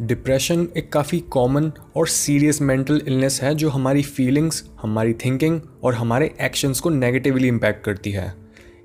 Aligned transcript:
Depression 0.00 0.68
एक 0.76 0.92
काफ़ी 0.92 1.18
common 1.20 1.72
और 1.96 2.08
सीरियस 2.08 2.60
मेंटल 2.62 3.02
इलनेस 3.08 3.42
है 3.42 3.54
जो 3.54 3.68
हमारी 3.70 4.02
फीलिंग्स 4.02 4.70
हमारी 4.82 5.12
थिंकिंग 5.14 5.60
और 5.82 5.94
हमारे 5.94 6.34
एक्शंस 6.40 6.80
को 6.80 6.90
नेगेटिवली 6.90 7.48
इम्पैक्ट 7.48 7.84
करती 7.84 8.10
है। 8.10 8.34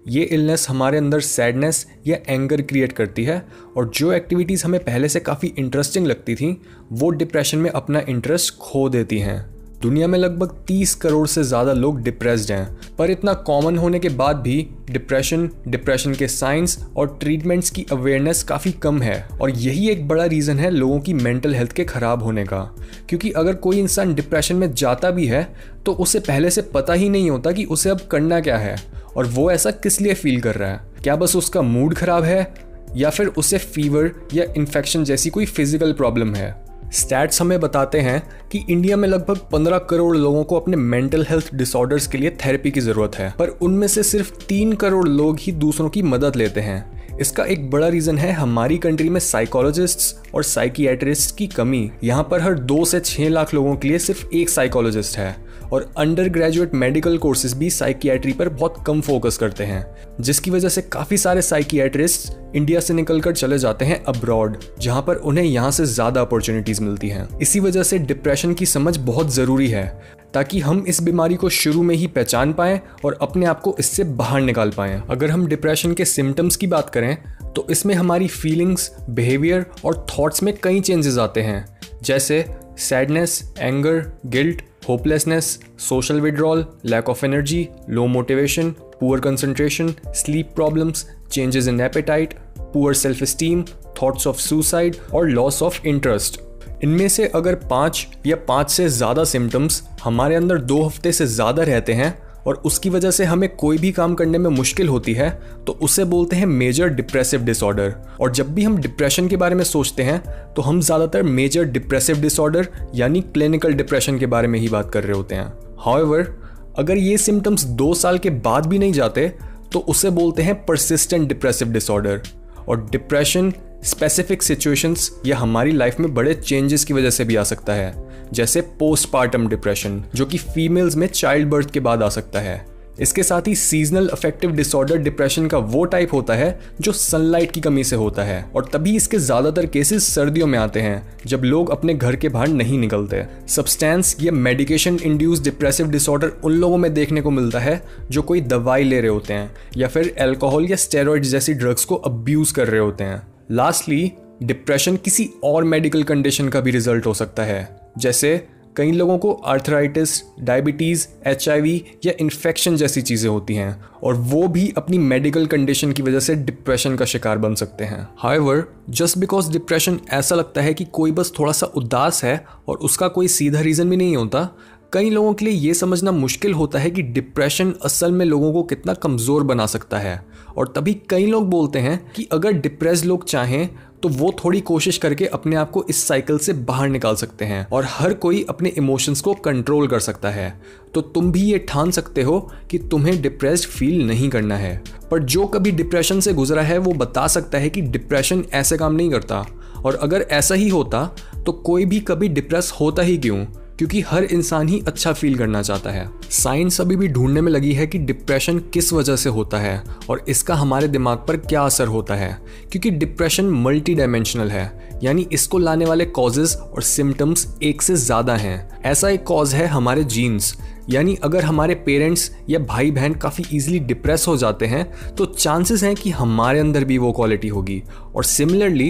ये 0.07 0.23
इलनेस 0.23 0.69
हमारे 0.69 0.97
अंदर 0.97 1.19
सैडनेस 1.19 1.85
या 2.07 2.17
एंगर 2.27 2.61
क्रिएट 2.61 2.91
करती 2.91 3.23
है 3.23 3.45
और 3.77 3.89
जो 3.89 4.13
एक्टिविटीज़ 4.13 4.65
हमें 4.65 4.83
पहले 4.83 5.09
से 5.09 5.19
काफ़ी 5.19 5.53
इंटरेस्टिंग 5.57 6.07
लगती 6.07 6.35
थी, 6.35 6.61
वो 6.91 7.09
डिप्रेशन 7.09 7.57
में 7.57 7.69
अपना 7.71 8.03
इंटरेस्ट 8.09 8.57
खो 8.57 8.89
देती 8.89 9.19
हैं। 9.19 9.60
दुनिया 9.81 10.07
में 10.07 10.17
लगभग 10.19 10.49
30 10.67 10.93
करोड़ 10.95 11.27
से 11.27 11.43
ज़्यादा 11.43 11.73
लोग 11.73 12.01
डिप्रेस्ड 12.01 12.51
हैं। 12.51 12.95
पर 12.97 13.11
इतना 13.11 13.33
कॉमन 13.45 13.77
होने 13.77 13.99
के 13.99 14.09
बाद 14.11 14.37
भी 14.37 14.55
डिप्रेशन 14.91 15.49
डिप्रेशन 15.67 16.13
के 16.13 16.27
साइंस 16.27 16.77
और 16.97 17.17
ट्रीटमेंट्स 17.21 17.69
की 17.69 17.85
अवेयरनेस 17.91 18.43
काफ़ी 18.43 18.71
कम 18.83 19.01
है। 19.01 19.21
और 19.41 19.49
यही 19.49 19.89
एक 19.89 20.07
बड़ा 20.07 20.25
रीज़न 20.25 20.59
है 20.59 20.69
लोगों 20.69 20.99
की 20.99 21.13
मेंटल 21.13 21.55
हेल्थ 21.55 21.71
के 21.71 21.83
ख़राब 21.85 22.23
होने 22.23 22.43
का। 22.45 22.61
क्योंकि 23.09 23.31
अगर 23.31 23.55
कोई 23.55 23.79
इंसान 23.79 24.13
डिप्रेशन 24.15 24.55
में 24.55 24.73
जाता 24.73 25.11
भी 25.11 25.27
है 25.27 25.43
तो 25.85 25.93
उसे 25.95 26.19
पहले 26.21 26.49
से 26.49 26.61
पता 26.73 26.93
ही 26.93 27.09
नहीं 27.09 27.29
होता 27.29 27.51
कि 27.51 27.65
उसे 27.65 27.89
अब 27.89 28.07
करना 28.11 28.39
क्या 28.39 28.57
है। 28.57 28.75
और 29.17 29.25
वो 29.27 29.51
ऐसा 29.51 29.71
किस 29.73 30.01
लिए 30.01 30.13
फील 30.13 30.41
कर 30.41 30.55
रहा 30.55 30.69
है? 30.69 30.81
क्या 31.03 31.15
बस 31.15 31.35
उसका 31.35 31.61
मूड 31.61 31.93
ख़राब 31.93 32.23
है? 32.23 32.53
या 32.95 33.09
फिर 33.09 33.27
उसे 33.27 33.57
फीवर 33.57 34.11
या 34.33 34.45
इन्फेक्शन 34.57 35.03
जैसी 35.03 35.29
कोई 35.29 35.45
फ़िज़िकल 35.47 35.93
प्रॉब्लम 35.93 36.33
है? 36.35 36.55
स्टैट्स 36.91 37.41
हमें 37.41 37.59
बताते 37.59 37.99
हैं 37.99 38.23
कि 38.51 38.65
इंडिया 38.69 38.97
में 38.97 39.07
लगभग 39.07 39.37
15 39.51 39.77
करोड़ 39.77 40.17
लोगों 40.17 40.43
को 40.43 40.59
अपने 40.59 40.77
मेंटल 40.77 41.25
हेल्थ 41.29 41.55
डिसऑर्डर्स 41.55 42.07
के 42.07 42.17
लिए 42.17 42.29
थेरेपी 42.29 42.71
की 42.71 42.79
ज़रूरत 42.79 43.15
है। 43.15 43.33
पर 43.39 43.47
उनमें 43.47 43.87
से 43.87 44.03
सिर्फ़ 44.03 44.31
तीन 44.45 44.73
करोड़ 44.73 45.07
लोग 45.09 45.37
ही 45.39 45.51
दूसरों 45.51 45.89
की 45.89 46.01
मदद 46.01 46.35
लेते 46.35 46.61
हैं। 46.61 47.01
इसका 47.17 47.43
एक 47.43 47.69
बड़ा 47.71 47.87
रीज़न 47.87 48.17
है 48.17 48.31
हमारी 48.31 48.77
कंट्री 48.77 49.09
में 49.09 49.19
साइकोलॉजिस्ट्स 49.19 50.15
और 50.35 50.43
साइकियाट्रिस्ट 50.43 51.37
की 51.37 51.47
कमी। 51.47 51.91
यहाँ 52.03 52.27
पर 52.31 52.41
हर 52.41 52.53
दो 52.53 52.85
से 52.85 52.99
छः 52.99 53.29
लाख 53.29 53.53
लोगों 53.53 53.75
के 53.75 53.87
लिए 53.87 53.99
सिर्फ़ 53.99 54.27
एक 54.33 54.49
साइकोलॉजिस्ट 54.49 55.17
है। 55.17 55.50
और 55.73 55.91
अंडर 55.97 56.29
ग्रेजुएट 56.29 56.73
मेडिकल 56.75 57.17
कोर्सेज 57.17 57.53
भी 57.53 57.69
साइकियाट्री 57.69 58.33
पर 58.33 58.49
बहुत 58.49 58.83
कम 58.87 59.01
फोकस 59.01 59.37
करते 59.37 59.63
हैं, 59.63 59.85
जिसकी 60.21 60.51
वजह 60.51 60.69
से 60.69 60.81
काफ़ी 60.83 61.17
सारे 61.17 61.41
साइकियाट्रिस्ट 61.41 62.55
इंडिया 62.55 62.79
से 62.79 62.93
निकलकर 62.93 63.33
चले 63.33 63.57
जाते 63.59 63.85
हैं 63.85 64.03
अब्रॉड 64.05 64.57
जहाँ 64.79 65.01
पर 65.01 65.15
उन्हें 65.15 65.45
यहाँ 65.45 65.71
से 65.71 65.85
ज़्यादा 65.87 66.21
अपॉर्चुनिटीज़ 66.21 66.81
मिलती 66.81 67.09
हैं। 67.09 67.27
इसी 67.39 67.59
वजह 67.59 67.83
से 67.83 67.99
डिप्रेशन 67.99 68.53
की 68.53 68.65
समझ 68.67 68.97
बहुत 68.99 69.33
ज़रूरी 69.33 69.67
है, 69.67 69.85
ताकि 70.33 70.59
हम 70.59 70.83
इस 70.87 71.01
बीमारी 71.03 71.35
को 71.35 71.49
शुरू 71.51 71.83
में 71.83 71.95
ही 71.95 72.07
पहचान 72.07 72.53
पाएँ 72.53 72.79
और 73.05 73.17
अपने 73.21 73.45
आप 73.45 73.61
को 73.61 73.75
इससे 73.79 74.03
बाहर 74.03 74.41
निकाल 74.41 74.71
पाएँ। 74.71 75.01
अगर 75.09 75.31
हम 75.31 75.45
डिप्रेशन 75.47 75.93
के 75.93 76.05
सिम्टम्स 76.05 76.55
की 76.55 76.67
बात 76.67 76.89
करें 76.89 77.15
तो 77.55 77.65
इसमें 77.71 77.93
हमारी 77.95 78.27
फीलिंग्स 78.29 78.91
बिहेवियर 79.09 79.65
और 79.85 80.05
थॉट्स 80.09 80.43
में 80.43 80.53
कई 80.63 80.79
चेंजेस 80.81 81.17
आते 81.17 81.41
हैं, 81.41 81.65
जैसे 82.03 82.45
sadness 82.79 83.53
anger 83.59 84.05
guilt 84.27 84.61
hopelessness 84.87 85.59
social 85.79 86.21
withdrawal 86.21 86.65
lack 86.85 87.09
of 87.09 87.25
energy 87.25 87.67
low 87.89 88.05
motivation 88.07 88.69
poor 88.99 89.19
concentration 89.19 89.93
sleep 90.15 90.51
problems 90.55 91.05
changes 91.31 91.67
in 91.67 91.81
appetite 91.81 92.33
poor 92.73 92.93
self 92.93 93.23
esteem 93.23 93.63
thoughts 94.01 94.27
of 94.27 94.39
suicide 94.39 94.95
और 95.13 95.27
लॉस 95.29 95.61
ऑफ़ 95.63 95.85
इंटरेस्ट 95.87 96.39
इनमें 96.83 97.07
से 97.09 97.27
अगर 97.35 97.55
पाँच 97.69 98.07
या 98.25 98.35
पाँच 98.47 98.71
से 98.71 98.87
ज़्यादा 98.89 99.23
सिम्टम्स 99.23 99.83
हमारे 100.03 100.35
अंदर 100.35 100.57
दो 100.63 100.81
हफ़्ते 100.83 101.11
से 101.11 101.25
ज़्यादा 101.27 101.63
रहते 101.63 101.93
हैं 101.93 102.17
और 102.47 102.55
उसकी 102.55 102.89
वजह 102.89 103.11
से 103.11 103.25
हमें 103.25 103.55
कोई 103.55 103.77
भी 103.77 103.91
काम 103.91 104.13
करने 104.15 104.37
में 104.37 104.49
मुश्किल 104.49 104.89
होती 104.89 105.13
है 105.13 105.29
तो 105.67 105.73
उसे 105.73 106.03
बोलते 106.03 106.35
हैं 106.35 106.45
मेजर 106.45 106.87
डिप्रेसिव 106.87 107.43
डिसऑर्डर 107.43 107.95
और 108.21 108.31
जब 108.31 108.53
भी 108.53 108.63
हम 108.63 108.77
डिप्रेशन 108.77 109.27
के 109.27 109.37
बारे 109.37 109.55
में 109.55 109.63
सोचते 109.63 110.03
हैं 110.03 110.19
तो 110.53 110.61
हम 110.61 110.81
ज़्यादातर 110.81 111.23
मेजर 111.23 111.63
डिप्रेसिव 111.63 112.21
डिसऑर्डर 112.21 112.67
यानी 112.95 113.21
क्लिनिकल 113.21 113.73
डिप्रेशन 113.73 114.19
के 114.19 114.25
बारे 114.25 114.47
में 114.47 114.59
ही 114.59 114.69
बात 114.69 114.91
कर 114.91 115.03
रहे 115.03 115.17
होते 115.17 115.35
हैं। 115.35 115.53
हाउएवर 115.79 116.35
अगर 116.79 116.97
ये 116.97 117.17
सिम्टम्स 117.17 117.63
दो 117.63 117.93
साल 117.93 118.17
के 118.17 118.29
बाद 118.29 118.65
भी 118.65 118.79
नहीं 118.79 118.93
जाते 118.93 119.27
तो 119.73 119.79
उसे 119.79 120.09
बोलते 120.09 120.41
हैं 120.41 120.65
परसिस्टेंट 120.65 121.27
डिप्रेसिव 121.27 121.69
डिसऑर्डर 121.69 122.21
और 122.69 122.89
डिप्रेशन 122.91 123.53
स्पेसिफिक 123.83 124.43
सिचुएशंस 124.43 125.11
या 125.25 125.37
हमारी 125.37 125.71
लाइफ 125.71 125.99
में 125.99 126.13
बड़े 126.13 126.33
चेंजेस 126.33 126.83
की 126.85 126.93
वजह 126.93 127.09
से 127.09 127.25
भी 127.25 127.35
आ 127.35 127.43
सकता 127.43 127.73
है। 127.73 127.93
जैसे 128.33 128.61
पोस्टपार्टम 128.61 129.47
डिप्रेशन 129.47 130.03
जो 130.15 130.25
कि 130.25 130.37
फीमेल्स 130.37 130.95
में 130.95 131.07
चाइल्ड 131.07 131.49
बर्थ 131.49 131.71
के 131.71 131.79
बाद 131.79 132.03
आ 132.03 132.09
सकता 132.09 132.39
है। 132.39 132.69
इसके 132.99 133.23
साथ 133.23 133.47
ही 133.47 133.55
सीजनल 133.55 134.07
अफेक्टिव 134.07 134.51
डिसऑर्डर 134.51 134.97
डिप्रेशन 134.97 135.47
का 135.47 135.57
वो 135.57 135.83
टाइप 135.85 136.13
होता 136.13 136.33
है, 136.33 136.59
जो 136.81 136.91
सनलाइट 136.91 137.51
की 137.51 137.61
कमी 137.61 137.83
से 137.83 137.95
होता 137.95 138.23
है। 138.23 138.43
और 138.55 138.69
तभी 138.73 138.95
इसके 138.95 139.17
ज़्यादातर 139.17 139.65
केसेस 139.65 140.13
सर्दियों 140.13 140.47
में 140.47 140.57
आते 140.59 140.79
हैं, 140.79 141.17
जब 141.25 141.43
लोग 141.43 141.69
अपने 141.69 141.93
घर 141.93 142.15
के 142.15 142.29
बाहर 142.29 142.47
नहीं 142.47 142.77
निकलते। 142.77 143.23
सब्सटेंस 143.47 144.15
या 144.21 144.31
मेडिकेशन 144.31 144.99
इंड्यूस 145.03 145.41
डिप्रेसिव 145.41 145.87
डिसऑर्डर 145.87 146.31
उन 146.43 146.51
लोगों 146.51 146.77
में 146.77 146.93
देखने 146.93 147.21
को 147.21 147.31
मिलता 147.31 147.59
है, 147.59 147.81
जो 148.11 148.21
कोई 148.21 148.41
दवाई 148.41 148.83
ले 148.83 149.01
रहे 149.01 149.11
होते 149.11 149.33
हैं, 149.33 149.51
या 149.77 149.87
फिर 149.87 150.15
एल्कोहल 150.17 150.65
या 150.65 150.75
स्टेरॉइड 150.75 151.23
जैसी 151.23 151.53
ड्रग्स 151.53 151.85
को 151.85 151.95
अब्यूज़ 151.95 152.53
कर 152.53 152.67
रहे 152.67 152.81
होते 152.81 153.03
हैं। 153.03 153.30
लास्टली 153.51 154.11
डिप्रेशन 154.43 154.95
किसी 154.95 155.29
और 155.43 155.63
मेडिकल 155.63 156.03
कंडीशन 156.03 156.49
का 156.49 156.59
भी 156.59 156.71
रिज़ल्ट 156.71 157.05
हो 157.05 157.13
सकता 157.13 157.43
है, 157.43 157.91
जैसे 157.97 158.37
कई 158.75 158.91
लोगों 158.91 159.17
को 159.17 159.31
आर्थराइटिस 159.33 160.21
डायबिटीज़ 160.39 161.05
एचआईवी 161.27 161.83
या 162.05 162.13
इन्फेक्शन 162.21 162.75
जैसी 162.75 163.01
चीज़ें 163.01 163.29
होती 163.29 163.55
हैं, 163.55 163.83
और 164.03 164.13
वो 164.15 164.47
भी 164.47 164.71
अपनी 164.77 164.97
मेडिकल 164.97 165.45
कंडीशन 165.45 165.91
की 165.91 166.01
वजह 166.01 166.19
से 166.19 166.35
डिप्रेशन 166.35 166.95
का 166.95 167.05
शिकार 167.05 167.37
बन 167.37 167.55
सकते 167.55 167.83
हैं। 167.83 168.07
हाइवर 168.17 168.63
जस्ट 168.89 169.17
बिकॉज़ 169.17 169.51
डिप्रेशन 169.51 169.99
ऐसा 170.11 170.35
लगता 170.35 170.61
है 170.61 170.73
कि 170.73 170.85
कोई 170.85 171.11
बस 171.11 171.33
थोड़ा 171.39 171.51
सा 171.51 171.67
उदास 171.67 172.23
है 172.23 172.43
और 172.67 172.77
उसका 172.79 173.07
कोई 173.09 173.27
सीधा 173.29 173.61
रीज़न 173.61 173.89
भी 173.89 173.97
नहीं 173.97 174.15
होता, 174.15 174.49
कई 174.93 175.09
लोगों 175.09 175.33
के 175.33 175.45
लिए 175.45 175.53
ये 175.53 175.73
समझना 175.73 176.11
मुश्किल 176.11 176.53
होता 176.53 176.79
है 176.79 176.89
कि 176.91 177.01
डिप्रेशन 177.03 177.73
असल 177.85 178.11
में 178.11 178.25
लोगों 178.25 178.53
को 178.53 178.63
कितना 178.63 178.93
कमज़ोर 178.93 179.43
बना 179.43 179.65
सकता 179.65 179.97
है। 179.97 180.19
और 180.57 180.73
तभी 180.75 180.93
कई 181.09 181.25
लोग 181.25 181.49
बोलते 181.49 181.79
हैं 181.79 182.11
कि 182.15 182.27
अगर 182.31 182.51
डिप्रेस 182.51 183.05
लोग 183.05 183.25
चाहें 183.25 183.69
तो 184.03 184.09
वो 184.09 184.31
थोड़ी 184.43 184.59
कोशिश 184.61 184.97
करके 184.97 185.25
अपने 185.25 185.55
आप 185.55 185.71
को 185.71 185.83
इस 185.89 186.03
साइकिल 186.07 186.37
से 186.37 186.53
बाहर 186.53 186.89
निकाल 186.89 187.15
सकते 187.15 187.45
हैं 187.45 187.65
और 187.67 187.85
हर 187.89 188.13
कोई 188.13 188.45
अपने 188.49 188.69
इमोशंस 188.69 189.21
को 189.21 189.33
कंट्रोल 189.33 189.87
कर 189.87 189.99
सकता 189.99 190.29
है। 190.29 190.61
तो 190.93 191.01
तुम 191.01 191.31
भी 191.31 191.41
ये 191.41 191.57
ठान 191.59 191.91
सकते 191.91 192.21
हो 192.21 192.39
कि 192.71 192.77
तुम्हें 192.81 193.21
डिप्रेस्ड 193.21 193.69
फील 193.69 194.05
नहीं 194.07 194.29
करना 194.29 194.57
है। 194.57 194.81
पर 195.11 195.23
जो 195.23 195.45
कभी 195.45 195.71
डिप्रेशन 195.71 196.19
से 196.19 196.33
गुजरा 196.33 196.61
है, 196.61 196.77
वो 196.77 196.93
बता 196.93 197.27
सकता 197.27 197.57
है 197.57 197.69
कि 197.69 197.81
डिप्रेशन 197.81 198.43
ऐसे 198.53 198.77
काम 198.77 198.95
नहीं 198.95 199.09
करता। 199.11 199.45
और 199.85 199.95
अगर 199.95 200.21
ऐसा 200.21 200.55
ही 200.55 200.69
होता 200.69 201.05
तो 201.45 201.51
कोई 201.51 201.85
भी 201.85 201.99
कभी 201.99 202.29
डिप्रेस 202.29 202.73
होता 202.79 203.01
ही 203.01 203.17
क्यों? 203.17 203.45
क्योंकि 203.81 204.01
हर 204.01 204.23
इंसान 204.23 204.67
ही 204.67 204.79
अच्छा 204.87 205.11
फील 205.13 205.37
करना 205.37 205.61
चाहता 205.61 205.89
है। 205.89 206.05
साइंस 206.31 206.79
अभी 206.81 206.95
भी 206.95 207.07
ढूँढने 207.07 207.41
में 207.41 207.51
लगी 207.51 207.71
है 207.73 207.85
कि 207.87 207.97
डिप्रेशन 207.99 208.59
किस 208.73 208.91
वजह 208.93 209.15
से 209.15 209.29
होता 209.29 209.57
है 209.57 209.81
और 210.09 210.23
इसका 210.29 210.55
हमारे 210.55 210.87
दिमाग 210.87 211.23
पर 211.27 211.37
क्या 211.37 211.61
असर 211.61 211.87
होता 211.87 212.15
है। 212.15 212.29
क्योंकि 212.71 212.89
डिप्रेशन 212.91 213.45
मल्टी 213.45 213.95
डायमेंशनल 213.95 214.51
है, 214.51 214.99
यानी 215.03 215.25
इसको 215.31 215.57
लाने 215.57 215.85
वाले 215.85 216.05
कॉजेज 216.07 216.55
और 216.55 216.81
सिम्टम्स 216.81 217.47
एक 217.63 217.81
से 217.81 217.95
ज़्यादा 217.95 218.35
हैं। 218.35 218.81
ऐसा 218.81 219.09
एक 219.09 219.23
कॉज 219.23 219.53
है 219.53 219.65
हमारे 219.67 220.03
जीन्स 220.05 220.55
यानी 220.89 221.15
अगर 221.23 221.43
हमारे 221.43 221.75
पेरेंट्स 221.77 222.29
या 222.49 222.59
भाई 222.61 222.91
बहन 222.91 223.13
काफ़ी 223.15 223.45
इजीली 223.53 223.79
डिप्रेस 223.81 224.25
हो 224.27 224.37
जाते 224.37 224.65
हैं 224.65 224.85
तो 225.15 225.25
चांसेस 225.25 225.83
हैं 225.83 225.95
कि 225.95 226.09
हमारे 226.11 226.59
अंदर 226.59 226.83
भी 226.83 226.97
वो 226.97 227.11
क्वालिटी 227.11 227.47
होगी। 227.47 227.81
और 228.15 228.23
सिमिलरली 228.25 228.89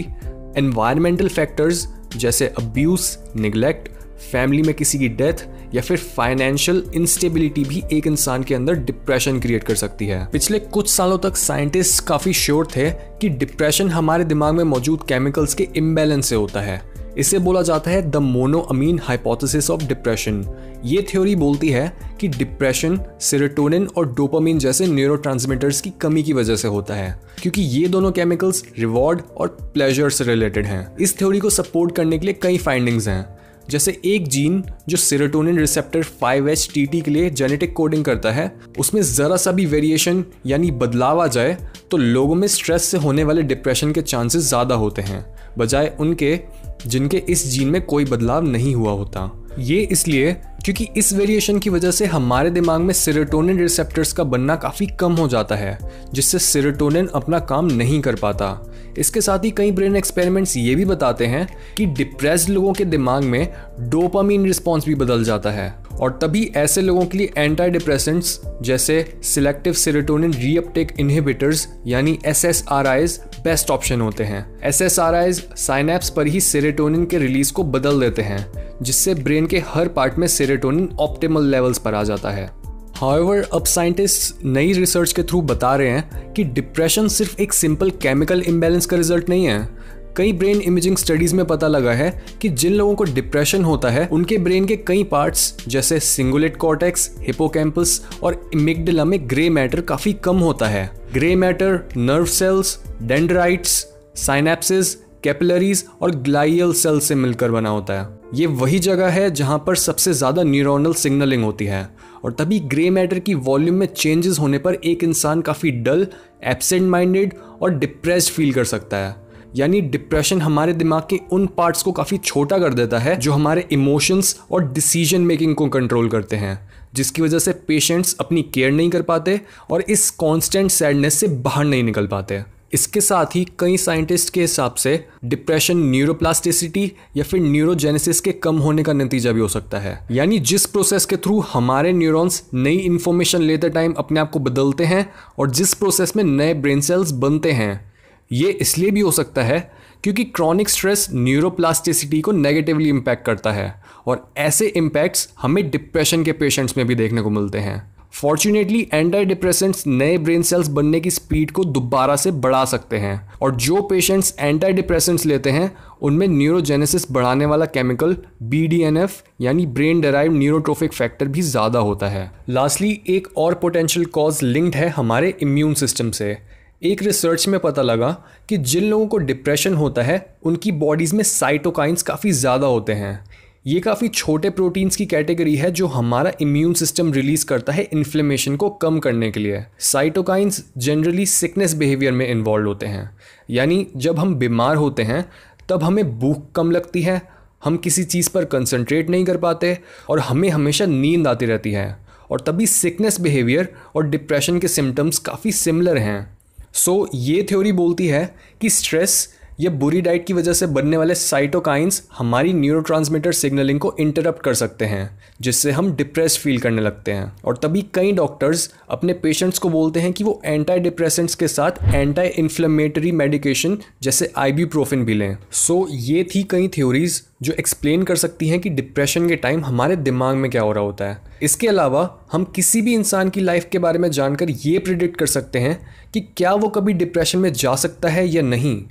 एनवायरमेंटल 0.57 1.27
फैक्टर्स 1.29 1.87
जैसे 2.15 2.47
अब्यूज़ 2.59 3.15
निगलेक्ट 3.37 3.89
फैमिली 4.21 4.61
में 4.61 4.73
किसी 4.75 4.99
की 4.99 5.07
डेथ 5.09 5.45
या 5.73 5.81
फिर 5.81 5.97
फाइनेंशियल 5.97 6.83
इंस्टेबिलिटी 6.95 7.63
भी 7.63 7.83
एक 7.93 8.07
इंसान 8.07 8.43
के 8.43 8.55
अंदर 8.55 8.73
डिप्रेशन 8.75 9.39
क्रिएट 9.39 9.63
कर 9.63 9.75
सकती 9.75 10.07
है। 10.07 10.25
पिछले 10.31 10.59
कुछ 10.59 10.89
सालों 10.89 11.17
तक 11.17 11.37
साइंटिस्ट 11.37 12.03
काफ़ी 12.05 12.33
श्योर 12.33 12.67
थे 12.67 12.89
कि 12.91 13.29
डिप्रेशन 13.29 13.89
हमारे 13.89 14.23
दिमाग 14.23 14.55
में 14.55 14.63
मौजूद 14.63 15.03
केमिकल्स 15.09 15.53
के 15.53 15.67
इम्बेलेंस 15.75 16.25
से 16.25 16.35
होता 16.35 16.61
है। 16.61 16.81
इसे 17.17 17.39
बोला 17.39 17.61
जाता 17.61 17.91
है 17.91 18.09
the 18.11 18.15
monoamine 18.15 18.99
hypothesis 19.03 19.69
of 19.69 19.83
depression. 19.83 20.43
ये 20.85 21.01
थ्योरी 21.09 21.35
बोलती 21.35 21.69
है 21.69 21.91
कि 22.19 22.27
डिप्रेशन 22.27 22.99
सेरोटोनिन 23.21 23.87
और 23.97 24.13
डोपामिन 24.13 24.59
जैसे 24.59 24.87
न्यूरोट्रांसमीटर्स 24.87 25.81
की 25.81 25.89
कमी 26.01 26.23
की 26.23 26.33
वजह 26.33 26.55
से 26.55 26.67
होता 26.67 26.93
है, 26.93 27.19
क्योंकि 27.41 27.61
ये 27.61 27.87
दोनों 27.87 28.11
केमिकल्स 28.11 28.63
रिवॉर्ड 28.79 29.21
और 29.37 29.47
प्लेजर 29.73 30.09
से 30.09 30.23
रिलेटेड 30.23 30.65
हैं। 30.65 30.95
इस 30.97 31.17
थ्योरी 31.17 31.39
को 31.39 31.49
सपोर्ट 31.49 31.95
करने 31.95 32.19
के 32.19 32.25
लिए 32.25 32.39
कई 32.41 32.57
फाइंडिंग्स 32.57 33.07
हैं। 33.07 33.21
जैसे 33.69 33.99
एक 34.05 34.27
जीन 34.27 34.63
जो 34.89 34.97
सेरोटोनिन 34.97 35.59
रिसेप्टर 35.59 36.03
5 36.21 36.67
टी 36.73 37.01
के 37.01 37.11
लिए 37.11 37.29
जेनेटिक 37.31 37.73
कोडिंग 37.73 38.05
करता 38.05 38.31
है, 38.31 38.51
उसमें 38.79 39.01
ज़रा 39.01 39.37
सा 39.37 39.51
भी 39.51 39.65
वेरिएशन 39.65 40.23
यानी 40.45 40.71
बदलाव 40.73 41.21
आ 41.21 41.27
जाए 41.27 41.57
तो 41.91 41.97
लोगों 41.97 42.35
में 42.35 42.47
स्ट्रेस 42.47 42.83
से 42.83 42.97
होने 42.97 43.23
वाले 43.23 43.41
डिप्रेशन 43.43 43.91
के 43.91 44.01
चांसेस 44.01 44.43
ज़्यादा 44.43 44.75
होते 44.75 45.01
हैं, 45.01 45.25
बजाय 45.57 45.95
उनके 45.99 46.39
जिनके 46.85 47.23
इस 47.29 47.47
जीन 47.47 47.67
में 47.67 47.81
कोई 47.81 48.05
बदलाव 48.05 48.43
नहीं 48.43 48.73
हुआ 48.75 48.91
होता। 48.91 49.31
ये 49.59 49.79
इसलिए 49.81 50.35
क्योंकि 50.65 50.87
इस 50.97 51.11
वेरिएशन 51.13 51.59
की 51.59 51.69
वजह 51.69 51.91
से 51.91 52.05
हमारे 52.05 52.49
दिमाग 52.49 52.81
में 52.81 52.93
सिरोटोनिन 52.93 53.59
रिसेप्टर्स 53.59 54.11
का 54.13 54.23
बनना 54.23 54.55
काफ़ी 54.55 54.87
कम 54.99 55.13
हो 55.13 55.27
जाता 55.27 55.55
है, 55.55 55.77
जिससे 56.13 56.39
सिरोटोनिन 56.39 57.07
अपना 57.15 57.39
काम 57.41 57.65
नहीं 57.67 57.99
कर 58.01 58.15
पाता। 58.15 58.73
इसके 58.97 59.21
साथ 59.21 59.45
ही 59.45 59.51
कई 59.51 59.71
ब्रेन 59.71 59.95
एक्सपेरिमेंट्स 59.95 60.55
ये 60.57 60.75
भी 60.75 60.85
बताते 60.85 61.25
हैं 61.25 61.47
कि 61.77 61.85
डिप्रेस्ड 61.87 62.49
लोगों 62.49 62.73
के 62.73 62.85
दिमाग 62.85 63.23
में 63.23 63.47
डोपामीन 63.81 64.45
रिस्पॉन्स 64.45 64.85
भी 64.85 64.95
बदल 64.95 65.23
जाता 65.23 65.51
है, 65.51 65.73
और 65.91 66.17
तभी 66.21 66.43
ऐसे 66.57 66.81
लोगों 66.81 67.05
के 67.05 67.17
लिए 67.17 67.31
एंटी 67.37 67.69
डिप्रेसेंट्स 67.69 68.39
जैसे 68.61 69.03
सिलेक्टिव 69.23 69.73
सिरेटोनिन 69.73 70.33
रीअपटेक 70.33 70.93
इनहिबिटर्स 70.99 71.67
यानी 71.87 72.17
S 72.25 72.45
S 72.45 72.63
R 72.69 72.87
I's 72.87 73.19
best 73.43 73.71
option 73.71 74.01
होते 74.01 74.23
हैं। 74.23 74.45
S 74.63 74.81
S 74.81 74.99
R 74.99 75.15
I's 75.15 75.43
synapse 75.57 76.09
पर 76.09 76.27
ही 76.27 76.41
सिरेटोनिन 76.41 77.05
के 77.05 77.17
रिलीज़ 77.17 77.53
को 77.53 77.63
बदल 77.65 77.99
देते 77.99 78.21
हैं। 78.21 78.45
जिससे 78.81 79.13
ब्रेन 79.13 79.47
के 79.47 79.59
हर 79.67 79.87
पार्ट 79.87 80.17
में 80.17 80.27
सेरेटोनिन 80.27 80.89
ऑप्टिमल 80.99 81.45
लेवल्स 81.45 81.77
पर 81.77 81.93
आ 81.93 82.03
जाता 82.03 82.31
है। 82.31 82.49
हाउएवर 82.95 83.47
अब 83.53 83.65
साइंटिस्ट 83.65 84.45
नई 84.45 84.73
रिसर्च 84.73 85.11
के 85.13 85.23
थ्रू 85.23 85.41
बता 85.41 85.75
रहे 85.75 85.89
हैं 85.89 86.33
कि 86.33 86.43
डिप्रेशन 86.43 87.07
सिर्फ़ 87.07 87.41
एक 87.41 87.53
सिंपल 87.53 87.89
केमिकल 87.91 88.41
इम्बेलेंस 88.41 88.85
का 88.85 88.97
रिज़ल्ट 88.97 89.29
नहीं 89.29 89.45
है। 89.45 89.91
कई 90.17 90.33
ब्रेन 90.33 90.61
इमेजिंग 90.61 90.97
स्टडीज़ 90.97 91.35
में 91.35 91.45
पता 91.45 91.67
लगा 91.67 91.91
है 91.91 92.23
कि 92.41 92.49
जिन 92.49 92.73
लोगों 92.73 92.95
को 92.95 93.03
डिप्रेशन 93.03 93.63
होता 93.63 93.89
है, 93.89 94.07
उनके 94.07 94.37
ब्रेन 94.37 94.65
के 94.65 94.75
कई 94.77 95.03
पार्ट्स 95.03 95.55
जैसे 95.67 95.99
सिंगुलेट 95.99 96.57
कॉर्टेक्स 96.57 97.09
हिपोकैम्पस 97.19 98.01
और 98.23 98.49
इमिगडला 98.53 99.05
में 99.05 99.19
ग्रे 99.29 99.49
मैटर 99.49 99.81
काफ़ी 99.81 100.13
कम 100.13 100.37
होता 100.37 100.67
है। 100.67 100.89
Grey 101.13 101.35
matter 101.35 101.79
nerve 101.97 102.25
cells 102.25 102.77
dendrites 103.01 103.85
synapses 104.15 104.95
capillaries 105.23 105.85
और 106.01 106.15
ग्लाइयल 106.17 106.73
सेल 106.73 106.99
से 106.99 107.15
मिलकर 107.15 107.51
बना 107.51 107.69
होता 107.69 107.93
है। 107.93 108.19
ये 108.35 108.45
वही 108.47 108.79
जगह 108.79 109.09
है 109.09 109.29
जहाँ 109.31 109.57
पर 109.67 109.75
सबसे 109.77 110.13
ज़्यादा 110.13 110.43
न्यूरोनल 110.43 110.93
सिग्नलिंग 110.95 111.43
होती 111.43 111.65
है 111.65 111.87
और 112.23 112.31
तभी 112.31 112.59
ग्रे 112.61 112.89
मैटर 112.89 113.19
की 113.19 113.33
वॉल्यूम 113.35 113.75
में 113.75 113.87
चेंजेस 113.87 114.39
होने 114.39 114.57
पर 114.57 114.73
एक 114.75 115.03
इंसान 115.03 115.41
काफ़ी 115.41 115.71
डल, 115.71 116.07
एबसेंट 116.43 116.89
माइंडेड 116.89 117.33
और 117.61 117.73
डिप्रेस्ड 117.73 118.33
फील 118.33 118.53
कर 118.53 118.65
सकता 118.65 118.97
है। 118.97 119.15
यानी 119.55 119.79
डिप्रेशन 119.83 120.41
हमारे 120.41 120.73
दिमाग 120.73 121.03
के 121.09 121.19
उन 121.31 121.47
पार्ट्स 121.47 121.83
को 121.83 121.91
काफ़ी 121.91 122.17
छोटा 122.17 122.57
कर 122.59 122.73
देता 122.73 122.99
है 122.99 123.15
जो 123.17 123.31
हमारे 123.31 123.67
इमोशंस 123.71 124.39
और 124.51 124.71
डिसीज़न 124.73 125.21
मेकिंग 125.21 125.55
को 125.55 125.67
कंट्रोल 125.69 126.09
करते 126.09 126.35
हैं, 126.35 126.57
जिसकी 126.93 127.21
वजह 127.21 127.39
से 127.39 127.51
पेशेंट्स 127.67 128.15
अपनी 128.19 128.41
केयर 128.43 128.71
नहीं 128.71 128.89
कर 128.89 129.01
पाते 129.01 129.39
और 129.71 129.81
इस 129.81 130.09
कांस्टेंट 130.19 130.71
सैडनेस 130.71 131.19
से 131.19 131.27
बाहर 131.27 131.65
नहीं 131.65 131.83
निकल 131.83 132.07
पाते। 132.07 132.43
इसके 132.73 133.01
साथ 133.01 133.35
ही 133.35 133.45
कई 133.59 133.77
साइंटिस्ट 133.77 134.33
के 134.33 134.41
हिसाब 134.41 134.75
से 134.75 134.93
डिप्रेशन, 135.25 135.77
न्यूरोप्लास्टिसिटी 135.77 136.91
या 137.17 137.23
फिर 137.23 137.41
न्यूरोजेनेसिस 137.41 138.21
के 138.21 138.31
कम 138.33 138.57
होने 138.57 138.83
का 138.83 138.93
नतीजा 138.93 139.31
भी 139.31 139.39
हो 139.39 139.47
सकता 139.47 139.79
है। 139.79 139.99
यानी 140.11 140.39
जिस 140.39 140.65
प्रोसेस 140.65 141.05
के 141.05 141.17
थ्रू 141.17 141.39
हमारे 141.53 141.91
न्यूरॉन्स 141.93 142.43
नई 142.53 142.75
इन्फॉर्मेशन 142.75 143.41
लेते 143.41 143.69
टाइम 143.69 143.93
अपने 143.93 144.19
आप 144.19 144.31
को 144.31 144.39
बदलते 144.39 144.85
हैं 144.85 145.05
और 145.39 145.51
जिस 145.51 145.73
प्रोसेस 145.73 146.15
में 146.15 146.23
नए 146.23 146.53
ब्रेन 146.53 146.81
सेल्स 146.81 147.11
बनते 147.11 147.51
हैं, 147.51 147.91
ये 148.31 148.51
इसलिए 148.51 148.91
भी 148.91 148.99
हो 148.99 149.11
सकता 149.11 149.43
है 149.43 149.59
क्योंकि 150.03 150.23
क्रॉनिक 150.25 150.69
स्ट्रेस 150.69 151.07
न्यूरोप्लास्टिसिटी 151.13 152.21
को 152.21 152.31
नेगेटिवली 152.31 152.89
इम्पैक्ट 152.89 153.25
करता 153.25 153.51
है 153.51 153.73
और 154.07 154.31
ऐसे 154.37 154.67
इम्पैक्ट्स 154.67 155.27
हमें 155.41 155.69
डिप्रेशन 155.69 156.23
के 156.23 156.31
पेशेंट्स 156.31 156.77
में 156.77 156.85
भी 156.87 156.95
देखने 156.95 157.21
को 157.21 157.29
मिलते 157.29 157.59
हैं। 157.59 157.81
फॉर्चुनेटली 158.13 158.79
एंटी 158.93 159.23
डिप्रेसेंट्स 159.25 159.85
नए 159.87 160.17
ब्रेन 160.17 160.41
सेल्स 160.41 160.67
बनने 160.69 160.99
की 160.99 161.11
स्पीड 161.11 161.51
को 161.51 161.63
दोबारा 161.65 162.15
से 162.15 162.31
बढ़ा 162.31 162.63
सकते 162.65 162.97
हैं। 162.97 163.15
और 163.41 163.55
जो 163.55 163.81
पेशेंट्स 163.81 164.33
एंटी 164.39 164.71
डिप्रेसेंट्स 164.71 165.25
लेते 165.25 165.49
हैं, 165.49 165.71
उनमें 166.01 166.27
न्यूरोजेनेसिस 166.27 167.11
बढ़ाने 167.11 167.45
वाला 167.45 167.65
chemical 167.67 168.15
B 168.43 168.65
D 168.67 168.81
N 168.81 168.97
F 168.97 169.21
यानी 169.41 169.65
ब्रेन 169.67 170.01
डेराइव 170.01 170.33
न्यूरोट्रोफिक 170.33 170.93
फैक्टर 170.93 171.27
भी 171.27 171.41
ज़्यादा 171.41 171.79
होता 171.79 172.07
है। 172.07 172.31
लास्टली 172.49 172.99
एक 173.09 173.27
और 173.37 173.53
पोटेंशियल 173.53 174.05
कॉज 174.05 174.43
लिंक्ड 174.43 174.75
है 174.75 174.89
हमारे 174.89 175.35
इम्यून 175.41 175.73
सिस्टम 175.73 176.11
से। 176.11 176.37
एक 176.83 177.01
रिसर्च 177.03 177.47
में 177.47 177.59
पता 177.59 177.81
लगा 177.81 178.11
कि 178.49 178.57
जिन 178.57 178.83
लोगों 178.83 179.07
को 179.07 179.17
डिप्रेशन 179.17 179.73
होता 179.73 180.01
है, 180.01 180.35
उनकी 180.43 180.71
बॉडीज़ 180.73 181.15
में 181.15 181.23
साइटोकाइंस 181.23 182.03
काफ़ी 182.03 182.31
ज़्यादा 182.31 182.67
होते 182.67 182.93
हैं। 182.93 183.23
ये 183.65 183.79
काफ़ी 183.79 184.07
छोटे 184.07 184.49
प्रोटीन्स 184.49 184.95
की 184.95 185.05
कैटेगरी 185.05 185.55
है 185.55 185.71
जो 185.71 185.87
हमारा 185.87 186.31
इम्यून 186.41 186.73
सिस्टम 186.73 187.13
रिलीज़ 187.13 187.45
करता 187.45 187.73
है 187.73 187.83
इन्फ्लेमेशन 187.83 188.55
को 188.55 188.69
कम 188.69 188.99
करने 188.99 189.31
के 189.31 189.39
लिए। 189.39 189.65
साइटोकाइंस 189.79 190.65
जनरली 190.77 191.25
सिकनेस 191.25 191.73
बिहेवियर 191.73 192.11
में 192.11 192.27
इन्वॉल्व 192.27 192.67
होते 192.67 192.85
हैं। 192.85 193.17
यानी 193.49 193.87
जब 193.97 194.19
हम 194.19 194.35
बीमार 194.35 194.75
होते 194.75 195.03
हैं 195.03 195.29
तब 195.69 195.83
हमें 195.83 196.19
भूख 196.19 196.51
कम 196.55 196.71
लगती 196.71 197.01
है 197.01 197.21
हम 197.63 197.77
किसी 197.77 198.03
चीज़ 198.03 198.29
पर 198.29 198.45
कंसंट्रेट 198.45 199.09
नहीं 199.09 199.25
कर 199.25 199.37
पाते 199.37 199.79
और 200.09 200.19
हमें 200.19 200.49
हमेशा 200.49 200.85
नींद 200.85 201.27
आती 201.27 201.45
रहती 201.45 201.71
है। 201.71 201.97
और 202.31 202.39
तभी 202.39 202.67
सिकनेस 202.67 203.21
बिहेवियर 203.21 203.73
और 203.95 204.09
डिप्रेशन 204.09 204.59
के 204.59 204.67
सिम्टम्स 204.67 205.19
काफ़ी 205.19 205.51
सिमिलर 205.51 205.97
हैं। 205.97 206.37
सो 206.73 207.03
so, 207.03 207.09
ये 207.15 207.43
थ्योरी 207.43 207.71
बोलती 207.71 208.07
है 208.07 208.35
कि 208.61 208.69
स्ट्रेस 208.69 209.35
या 209.61 209.69
बुरी 209.71 210.01
डाइट 210.01 210.25
की 210.25 210.33
वजह 210.33 210.53
से 210.53 210.65
बनने 210.65 210.97
वाले 210.97 211.15
साइटोकाइंस 211.15 212.01
हमारी 212.17 212.53
न्यूरोट्रांसमीटर 212.53 213.31
सिग्नलिंग 213.31 213.79
को 213.79 213.95
इंटरप्ट 213.99 214.43
कर 214.43 214.53
सकते 214.53 214.85
हैं, 214.85 215.19
जिससे 215.41 215.71
हम 215.71 215.95
डिप्रेस 215.95 216.37
फील 216.37 216.59
करने 216.59 216.81
लगते 216.81 217.11
हैं। 217.11 217.33
और 217.45 217.57
तभी 217.57 217.81
कई 217.93 218.11
डॉक्टर्स 218.11 218.73
अपने 218.89 219.13
पेशेंट्स 219.13 219.59
को 219.59 219.69
बोलते 219.69 219.99
हैं 219.99 220.13
कि 220.13 220.23
वो 220.23 220.41
एंटी 220.45 220.79
डिप्रेसेंट्स 220.79 221.35
के 221.35 221.47
साथ 221.47 221.71
एंटी 221.95 222.21
इन्फ्लेमेटरी 222.21 223.11
मेडिकेशन 223.11 223.77
जैसे 224.01 224.31
आईबीप्रोफिन 224.37 225.05
भी 225.05 225.13
लें। 225.13 225.37
सो 225.51 225.87
ये 225.91 226.23
थी 226.35 226.43
कई 226.43 226.67
थ्योरीज 226.67 227.23
जो 227.41 227.53
एक्सप्लेन 227.53 228.03
कर 228.03 228.15
सकती 228.15 228.47
हैं 228.49 228.59
कि 228.59 228.69
डिप्रेशन 228.69 229.27
के 229.27 229.35
टाइम 229.35 229.65
हमारे 229.65 229.95
दिमाग 229.95 230.35
में 230.35 230.51
क्या 230.51 230.61
हो 230.61 230.71
रहा 230.71 230.83
होता 230.83 231.05
है। 231.05 231.21
इसके 231.43 231.67
अलावा, 231.67 232.19
हम 232.31 232.43
किसी 232.43 232.81
भी 232.81 232.93
इंसान 232.93 233.29
की 233.29 233.41
लाइफ 233.41 233.67
के 233.71 233.79
बारे 233.79 233.99
में 233.99 234.11
जानकर 234.11 234.49
ये 234.49 234.79
प्रिडिक्ट 234.79 235.17
कर 235.17 235.25
सकते 235.25 235.59
हैं 235.59 235.79
कि 236.13 236.21
क्या 236.37 236.53
वो 236.53 236.67
कभी 236.69 236.93
डिप्रेशन 236.93 237.39
में 237.39 237.53
जा 237.53 237.75
सकता 237.75 238.09
है 238.09 238.27
या 238.27 238.41
नहीं। 238.41 238.83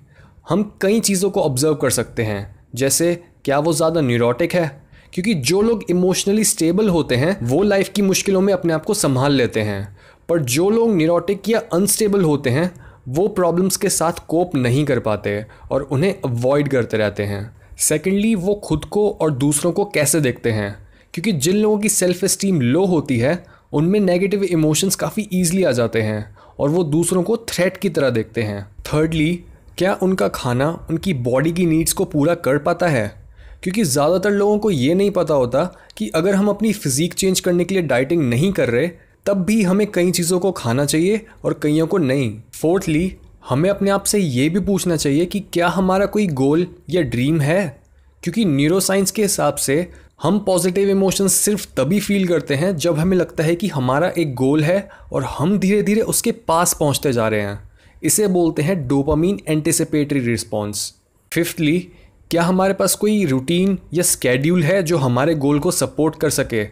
हम 0.48 0.78
कई 0.80 1.00
चीज़ों 1.00 1.30
को 1.30 1.42
ऑब्ज़र्व 1.42 1.74
कर 1.74 1.90
सकते 1.90 2.22
हैं। 2.22 2.60
जैसे, 2.74 3.22
क्या 3.44 3.58
वो 3.58 3.72
ज़्यादा 3.72 4.00
न्यूरोटिक 4.00 4.54
है? 4.54 4.82
क्योंकि 5.12 5.34
जो 5.34 5.62
लोग 5.62 5.84
इमोशनली 5.90 6.44
स्टेबल 6.44 6.88
होते 6.88 7.16
हैं, 7.16 7.38
वो 7.42 7.62
लाइफ 7.62 7.88
की 7.88 8.02
मुश्किलों 8.02 8.40
में 8.40 8.52
अपने 8.52 8.72
आप 8.72 8.84
को 8.84 8.94
संभाल 8.94 9.32
लेते 9.32 9.60
हैं। 9.60 9.98
पर 10.28 10.38
जो 10.38 10.70
लोग 10.70 10.94
न्यूरोटिक 10.94 11.48
या 11.48 11.58
अनस्टेबल 11.58 12.22
होते 12.22 12.50
हैं, 12.50 12.74
वो 13.08 13.28
प्रॉब्लम्स 13.28 13.76
के 13.76 13.88
साथ 13.88 14.12
कोप 14.28 14.54
नहीं 14.54 14.84
कर 14.84 14.98
पाते 14.98 15.46
और 15.70 15.82
उन्हें 15.82 16.14
अवॉइड 16.24 16.68
करते 16.68 16.96
रहते 16.96 17.22
हैं। 17.22 17.60
सेकेंडली 17.78 18.34
वो 18.34 18.54
खुद 18.54 18.84
को 18.84 19.10
और 19.10 19.30
दूसरों 19.30 19.72
को 19.72 19.84
कैसे 19.84 20.20
देखते 20.20 20.50
हैं? 20.50 20.88
क्योंकि 21.14 21.32
जिन 21.32 21.56
लोगों 21.56 21.78
की 21.78 21.88
सेल्फ 21.88 22.24
इस्टीम 22.24 22.60
लो 22.60 22.84
होती 22.84 23.18
है, 23.18 23.44
उनमें 23.72 24.00
नेगेटिव 24.00 24.44
इमोशंस 24.44 24.96
काफ़ी 24.96 25.28
ईजिली 25.32 25.64
आ 25.64 25.72
जाते 25.72 26.02
हैं 26.02 26.36
और 26.58 26.68
वो 26.68 26.84
दूसरों 26.84 27.22
को 27.22 27.36
थ्रेट 27.36 27.76
की 27.76 27.88
तरह 27.88 28.10
देखते 28.10 28.42
हैं। 28.42 28.70
थर्डली 28.80 29.44
क्या 29.80 29.98
उनका 30.02 30.28
खाना 30.28 30.86
उनकी 30.90 31.14
बॉडी 31.14 31.52
की 31.52 31.66
नीड्स 31.66 31.92
को 31.92 32.04
पूरा 32.04 32.34
कर 32.34 32.58
पाता 32.58 32.88
है? 32.88 33.22
क्योंकि 33.62 33.84
ज़्यादातर 33.84 34.30
लोगों 34.30 34.58
को 34.58 34.70
ये 34.70 34.94
नहीं 34.94 35.10
पता 35.10 35.34
होता 35.34 35.76
कि 35.96 36.08
अगर 36.08 36.34
हम 36.34 36.48
अपनी 36.48 36.72
फ़िज़ीक 36.72 37.14
चेंज 37.14 37.40
करने 37.40 37.64
के 37.64 37.74
लिए 37.74 37.82
डाइटिंग 37.82 38.22
नहीं 38.22 38.52
कर 38.52 38.68
रहे, 38.68 38.88
तब 39.26 39.44
भी 39.44 39.62
हमें 39.62 39.86
कई 39.92 40.10
चीज़ों 40.10 40.40
को 40.40 40.52
खाना 40.52 40.84
चाहिए 40.84 41.26
और 41.44 41.60
कईयों 41.62 41.86
को 41.86 41.98
नहीं। 41.98 42.40
फोर्थली 42.54 43.16
हमें 43.48 43.70
अपने 43.70 43.90
आप 43.90 44.04
से 44.04 44.18
ये 44.18 44.48
भी 44.48 44.60
पूछना 44.60 44.96
चाहिए 44.96 45.26
कि 45.26 45.40
क्या 45.40 45.68
हमारा 45.68 46.06
कोई 46.06 46.26
गोल 46.26 46.66
या 46.90 47.02
ड्रीम 47.02 47.40
है? 47.40 47.80
क्योंकि 48.22 48.44
न्यूरोसाइंस 48.44 49.10
के 49.10 49.22
हिसाब 49.22 49.54
से 49.54 49.92
हम 50.22 50.38
पॉजिटिव 50.38 50.88
इमोशंस 50.88 51.34
सिर्फ़ 51.34 51.66
तभी 51.76 52.00
फील 52.00 52.28
करते 52.28 52.54
हैं 52.54 52.76
जब 52.76 52.98
हमें 52.98 53.16
लगता 53.16 53.44
है 53.44 53.54
कि 53.54 53.68
हमारा 53.68 54.08
एक 54.08 54.34
गोल 54.34 54.64
है 54.64 54.88
और 55.12 55.24
हम 55.24 55.58
धीरे 55.58 55.82
धीरे 55.82 56.00
उसके 56.00 56.32
पास 56.32 56.76
पहुँचते 56.80 57.12
जा 57.12 57.28
रहे 57.28 57.40
हैं। 57.40 57.69
इसे 58.02 58.26
बोलते 58.26 58.62
हैं 58.62 58.88
डोपामीन 58.88 59.40
एंटिसिपेटरी 59.48 60.20
रिस्पॉन्स 60.20 60.94
फिफ्थली 61.32 61.88
क्या 62.30 62.42
हमारे 62.42 62.74
पास 62.74 62.94
कोई 62.94 63.24
रूटीन 63.24 63.78
या 63.94 64.02
स्केड्यूल 64.02 64.62
है 64.62 64.82
जो 64.82 64.98
हमारे 64.98 65.34
गोल 65.34 65.58
को 65.58 65.70
सपोर्ट 65.70 66.16
कर 66.20 66.30
सके? 66.30 66.66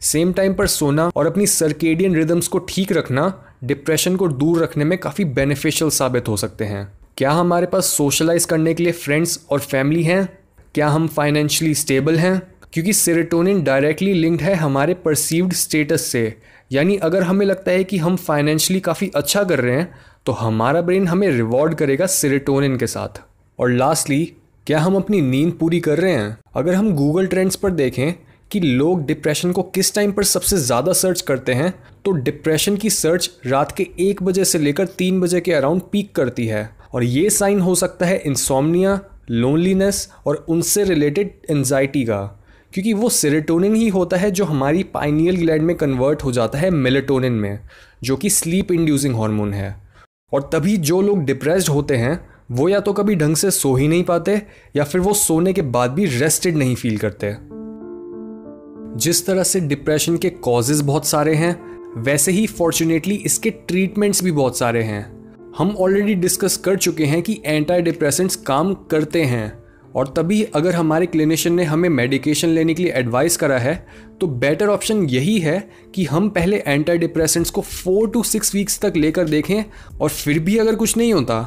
सेम 0.00 0.32
टाइम 0.32 0.54
पर 0.54 0.66
सोना 0.66 1.10
और 1.16 1.26
अपनी 1.26 1.46
सर्केडियन 1.46 2.14
रिदम्स 2.14 2.48
को 2.48 2.58
ठीक 2.58 2.92
रखना 2.92 3.44
डिप्रेशन 3.64 4.16
को 4.16 4.28
दूर 4.28 4.62
रखने 4.62 4.84
में 4.84 4.98
काफ़ी 4.98 5.24
बेनिफिशियल 5.24 5.90
साबित 5.90 6.28
हो 6.28 6.36
सकते 6.36 6.64
हैं. 6.64 6.92
क्या 7.16 7.30
हमारे 7.30 7.66
पास 7.66 7.86
सोशलाइज 7.86 8.44
करने 8.44 8.74
के 8.74 8.82
लिए 8.82 8.92
फ्रेंड्स 8.92 9.46
और 9.50 9.60
फैमिली 9.60 10.02
हैं? 10.02 10.38
क्या 10.74 10.88
हम 10.88 11.08
फाइनेंशियली 11.08 11.74
स्टेबल 11.74 12.16
हैं? 12.16 12.42
क्योंकि 12.72 12.92
सेरेटोनिन 12.92 13.62
डायरेक्टली 13.62 14.14
लिंक्ड 14.14 14.42
है 14.42 14.54
हमारे 14.54 14.94
परसीव्ड 14.94 15.52
स्टेटस 15.52 16.00
से. 16.00 16.36
यानी 16.72 16.96
अगर 16.98 17.22
हमें 17.22 17.44
लगता 17.46 17.70
है 17.70 17.84
कि 17.84 17.96
हम 17.98 18.16
फाइनेंशियली 18.18 18.80
काफ़ी 18.80 19.10
अच्छा 19.16 19.42
कर 19.44 19.60
रहे 19.60 19.76
हैं 19.76 19.92
तो 20.26 20.32
हमारा 20.32 20.80
ब्रेन 20.82 21.08
हमें 21.08 21.28
रिवॉर्ड 21.30 21.74
करेगा 21.74 22.06
सिरेटोनिन 22.08 22.76
के 22.76 22.86
साथ। 22.86 23.20
और 23.58 23.70
लास्टली 23.70 24.24
क्या 24.66 24.80
हम 24.80 24.96
अपनी 24.96 25.20
नींद 25.20 25.52
पूरी 25.52 25.80
कर 25.80 25.98
रहे 25.98 26.12
हैं? 26.12 26.36
अगर 26.56 26.74
हम 26.74 26.92
गूगल 26.94 27.26
ट्रेंड्स 27.26 27.56
पर 27.56 27.70
देखें 27.72 28.12
कि 28.50 28.60
लोग 28.60 29.04
डिप्रेशन 29.06 29.52
को 29.52 29.62
किस 29.64 29.94
टाइम 29.94 30.12
पर 30.12 30.24
सबसे 30.24 30.56
ज़्यादा 30.58 30.92
सर्च 30.92 31.20
करते 31.20 31.52
हैं 31.54 31.72
तो 32.04 32.12
डिप्रेशन 32.12 32.76
की 32.76 32.90
सर्च 32.90 33.30
रात 33.46 33.72
के 33.72 33.88
एक 34.00 34.22
बजे 34.22 34.44
से 34.44 34.58
लेकर 34.58 34.86
तीन 34.98 35.20
बजे 35.20 35.40
के 35.40 35.52
अराउंड 35.52 35.82
पीक 35.92 36.14
करती 36.14 36.46
है। 36.46 36.68
और 36.94 37.04
ये 37.04 37.30
साइन 37.30 37.60
हो 37.60 37.74
सकता 37.74 38.06
है 38.06 38.18
इंसोमनिया 38.18 39.00
लोनलीनेस 39.30 40.08
और 40.26 40.44
उनसे 40.48 40.84
रिलेटेड 40.84 41.34
एनजाइटी 41.50 42.04
का। 42.04 42.41
क्योंकि 42.74 42.92
वो 42.92 43.08
सेरेटोनिन 43.08 43.74
ही 43.74 43.88
होता 43.88 44.16
है 44.16 44.30
जो 44.30 44.44
हमारी 44.44 44.82
पाइनियल 44.82 45.36
ग्लैंड 45.36 45.62
में 45.62 45.76
कन्वर्ट 45.76 46.24
हो 46.24 46.32
जाता 46.32 46.58
है 46.58 46.70
मेलेटोनिन 46.70 47.32
में, 47.32 47.60
जो 48.02 48.16
कि 48.16 48.30
स्लीप 48.30 48.72
इंड्यूसिंग 48.72 49.16
हार्मोन 49.16 49.54
है। 49.54 49.82
और 50.32 50.50
तभी 50.52 50.76
जो 50.76 51.02
लोग 51.02 51.24
डिप्रेस्ड 51.24 51.68
होते 51.68 51.96
हैं, 51.96 52.28
वो 52.50 52.68
या 52.68 52.80
तो 52.80 52.92
कभी 52.92 53.14
ढंग 53.14 53.36
से 53.36 53.50
सो 53.50 53.74
ही 53.74 53.88
नहीं 53.88 54.04
पाते, 54.04 54.42
या 54.76 54.84
फिर 54.84 55.00
वो 55.00 55.14
सोने 55.14 55.52
के 55.52 55.62
बाद 55.62 55.90
भी 55.90 56.04
रेस्टेड 56.04 56.56
नहीं 56.56 56.74
फील 56.74 56.98
करते। 56.98 57.36
जिस 58.98 59.26
तरह 59.26 59.42
से 59.42 59.60
डिप्रेशन 59.60 60.16
के 60.16 60.30
कॉजेज 60.30 60.80
बहुत 60.80 61.06
सारे 61.06 61.34
हैं, 61.34 61.72
वैसे 61.96 62.32
ही 62.32 62.46
फॉर्चुनेटली 62.46 63.14
इसके 63.14 63.50
ट्रीटमेंट्स 63.50 64.24
भी 64.24 64.32
बहुत 64.32 64.58
सारे 64.58 64.82
हैं। 64.82 65.32
हम 65.58 65.76
ऑलरेडी 65.78 66.14
डिस्कस 66.14 66.56
कर 66.56 66.76
चुके 66.76 67.04
हैं 67.04 67.22
कि 67.22 67.42
एंटी 67.44 67.82
डिप्रेसेंट्स 67.82 68.36
काम 68.36 68.74
करते 68.74 69.22
हैं। 69.22 69.61
और 69.96 70.12
तभी 70.16 70.42
अगर 70.54 70.74
हमारे 70.74 71.06
क्लिनिशियन 71.06 71.54
ने 71.54 71.64
हमें 71.64 71.88
मेडिकेशन 71.88 72.48
लेने 72.48 72.74
के 72.74 72.82
लिए 72.82 72.92
एडवाइस 72.92 73.36
करा 73.36 73.58
है 73.58 73.74
तो 74.20 74.26
बेटर 74.26 74.68
ऑप्शन 74.68 75.04
यही 75.04 75.38
है 75.38 75.58
कि 75.94 76.04
हम 76.04 76.28
पहले 76.28 76.62
एंटी 76.66 76.96
डिप्रेसेंट्स 76.98 77.50
को 77.50 77.60
फोर 77.60 78.10
टू 78.10 78.22
सिक्स 78.22 78.54
वीक्स 78.54 78.80
तक 78.80 78.96
लेकर 78.96 79.28
देखें 79.28 79.64
और 80.00 80.08
फिर 80.08 80.38
भी 80.38 80.56
अगर 80.58 80.74
कुछ 80.74 80.96
नहीं 80.96 81.12
होता, 81.12 81.42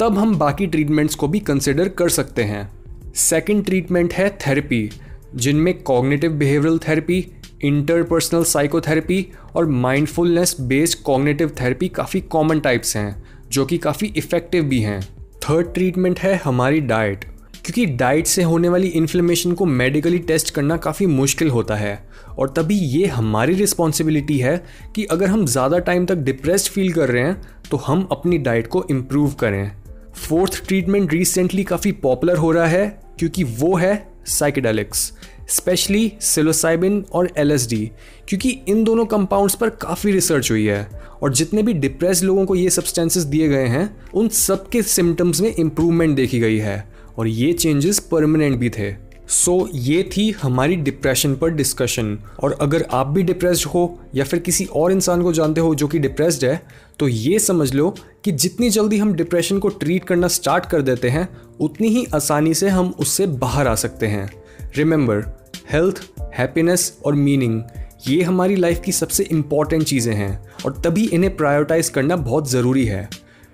तब 0.00 0.18
हम 0.18 0.38
बाकी 0.38 0.66
ट्रीटमेंट्स 0.66 1.14
को 1.14 1.28
भी 1.28 1.40
कंसिडर 1.40 1.88
कर 1.88 2.08
सकते 2.08 2.42
हैं। 2.42 2.70
सेकेंड 3.14 3.64
ट्रीटमेंट 3.64 4.12
है 4.12 4.28
थेरेपी 4.38 4.88
जिनमें 5.34 5.82
cognitive 5.82 6.32
behavioural 6.32 6.78
therapy 6.78 7.24
interpersonal 7.64 8.44
psychotherapy 8.44 9.26
और 9.56 9.66
माइंडफुलनेस 9.66 10.56
बेस्ड 10.60 10.98
कॉग्निटिव 11.02 11.52
थेरेपी 11.60 11.88
काफ़ी 11.88 12.20
कॉमन 12.20 12.60
टाइप्स 12.60 12.96
हैं, 12.96 13.22
जो 13.48 13.64
कि 13.66 13.78
काफ़ी 13.78 14.12
इफ़ेक्टिव 14.16 14.64
भी 14.64 14.80
हैं। 14.80 15.00
थर्ड 15.42 15.72
ट्रीटमेंट 15.74 16.20
है 16.20 16.34
हमारी 16.36 16.80
डाइट 16.82 17.24
क्योंकि 17.68 17.84
डाइट 17.92 18.26
से 18.26 18.42
होने 18.42 18.68
वाली 18.68 18.88
इन्फ्लेमेशन 18.88 19.52
को 19.52 19.64
मेडिकली 19.66 20.18
टेस्ट 20.18 20.50
करना 20.50 20.76
काफ़ी 20.76 21.06
मुश्किल 21.06 21.48
होता 21.50 21.74
है। 21.76 21.92
और 22.38 22.52
तभी 22.56 22.74
ये 22.74 23.06
हमारी 23.06 23.54
रिस्पॉन्सिबिलिटी 23.54 24.38
है 24.38 24.56
कि 24.96 25.04
अगर 25.06 25.28
हम 25.28 25.44
ज़्यादा 25.46 25.78
टाइम 25.80 26.06
तक 26.06 26.16
डिप्रेस्ड 26.18 26.70
फील 26.72 26.92
कर 26.92 27.08
रहे 27.08 27.22
हैं 27.22 27.60
तो 27.70 27.76
हम 27.78 28.08
अपनी 28.12 28.38
डाइट 28.38 28.66
को 28.66 28.84
इम्प्रूव 28.90 29.34
करें। 29.34 29.70
फोर्थ 30.18 30.62
ट्रीटमेंट 30.68 31.12
रिसेंटली 31.12 31.64
काफ़ी 31.64 31.92
पॉपुलर 31.92 32.36
हो 32.36 32.52
रहा 32.52 32.66
है, 32.66 32.86
क्योंकि 33.18 33.44
वो 33.44 33.74
है 33.76 34.08
साइकेडेलिक्स 34.28 35.12
स्पेशली 35.50 36.12
सिलोसाइबिन 36.22 37.04
और 37.12 37.32
एलएसडी 37.38 37.90
क्योंकि 38.28 38.58
इन 38.68 38.84
दोनों 38.84 39.04
कंपाउंड्स 39.06 39.54
पर 39.54 39.70
काफ़ी 39.82 40.12
रिसर्च 40.12 40.50
हुई 40.50 40.64
है। 40.64 40.86
और 41.22 41.32
जितने 41.32 41.62
भी 41.62 41.72
डिप्रेस 41.74 42.22
लोगों 42.22 42.44
को 42.46 42.54
ये 42.56 42.70
सब्सटेंसेस 42.70 43.22
दिए 43.24 43.48
गए 43.48 43.66
हैं, 43.66 43.96
उन 44.14 44.28
सब 44.28 44.68
के 44.68 44.82
सिम्टम्स 44.84 45.40
में 45.40 45.54
इम्प्रूवमेंट 45.54 46.16
देखी 46.16 46.40
गई 46.40 46.58
है। 46.58 46.86
और 47.18 47.28
ये 47.28 47.52
चेंजेस 47.52 47.98
परमानेंट 47.98 48.58
भी 48.58 48.70
थे। 48.70 48.92
सो 49.28 49.52
so, 49.52 49.68
ये 49.74 50.02
थी 50.16 50.30
हमारी 50.32 50.76
डिप्रेशन 50.76 51.34
पर 51.36 51.50
डिस्कशन 51.50 52.18
और 52.42 52.52
अगर 52.60 52.86
आप 52.90 53.06
भी 53.06 53.22
डिप्रेस्ड 53.22 53.66
हो 53.66 54.00
या 54.14 54.24
फिर 54.24 54.40
किसी 54.40 54.64
और 54.64 54.92
इंसान 54.92 55.22
को 55.22 55.32
जानते 55.32 55.60
हो 55.60 55.74
जो 55.74 55.88
कि 55.88 55.98
डिप्रेस्ड 55.98 56.44
है 56.44 56.60
तो 56.98 57.08
ये 57.08 57.38
समझ 57.38 57.72
लो 57.74 57.90
कि 58.24 58.32
जितनी 58.32 58.70
जल्दी 58.70 58.98
हम 58.98 59.12
डिप्रेशन 59.14 59.58
को 59.58 59.68
ट्रीट 59.68 60.04
करना 60.04 60.28
स्टार्ट 60.28 60.66
कर 60.66 60.82
देते 60.82 61.08
हैं 61.08 61.28
उतनी 61.60 61.88
ही 61.88 62.06
आसानी 62.14 62.54
से 62.54 62.68
हम 62.68 62.94
उससे 62.98 63.26
बाहर 63.26 63.68
आ 63.68 63.74
सकते 63.74 64.06
हैं। 64.06 64.30
रिमेंबर 64.76 65.24
हेल्थ 65.72 66.02
हैप्पीनेस 66.34 66.92
और 67.06 67.14
मीनिंग 67.14 67.62
ये 68.08 68.22
हमारी 68.22 68.56
लाइफ 68.56 68.80
की 68.84 68.92
सबसे 68.92 69.24
इंपॉर्टेंट 69.24 69.82
चीज़ें 69.82 70.14
हैं। 70.14 70.32
और 70.66 70.80
तभी 70.84 71.06
इन्हें 71.06 71.36
प्रायोरिटाइज 71.36 71.88
करना 71.88 72.16
बहुत 72.16 72.50
ज़रूरी 72.50 72.84
है। 72.84 73.08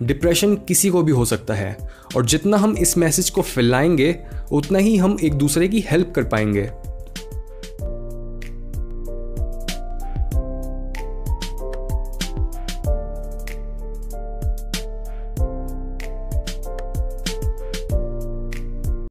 डिप्रेशन 0.07 0.55
किसी 0.55 0.91
को 0.91 1.03
भी 1.03 1.13
हो 1.13 1.25
सकता 1.25 1.55
है। 1.55 1.77
और 2.17 2.27
जितना 2.27 2.57
हम 2.57 2.77
इस 2.79 2.99
मैसेज 2.99 3.31
को 3.31 3.43
फैलाएँगे, 3.43 4.21
उतना 4.53 4.79
ही 4.79 4.97
हम 4.97 5.17
एक 5.23 5.35
दूसरे 5.35 5.69
की 5.69 5.81
हेल्प 5.81 6.13
कर 6.17 6.25
पाएँगे। 6.25 6.71